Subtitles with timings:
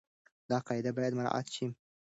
[0.49, 1.65] دا قاعده بايد مراعت شي.